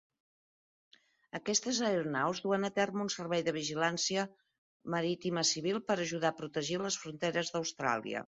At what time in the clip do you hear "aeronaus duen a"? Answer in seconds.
1.89-2.71